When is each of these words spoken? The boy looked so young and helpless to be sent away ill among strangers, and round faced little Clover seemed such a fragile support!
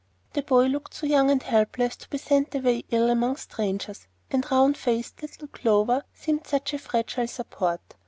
The 0.33 0.41
boy 0.41 0.65
looked 0.65 0.95
so 0.95 1.05
young 1.05 1.29
and 1.29 1.43
helpless 1.43 1.95
to 1.97 2.09
be 2.09 2.17
sent 2.17 2.55
away 2.55 2.85
ill 2.89 3.07
among 3.11 3.35
strangers, 3.35 4.07
and 4.31 4.43
round 4.49 4.75
faced 4.75 5.21
little 5.21 5.47
Clover 5.47 6.05
seemed 6.11 6.47
such 6.47 6.73
a 6.73 6.79
fragile 6.79 7.27
support! 7.27 7.93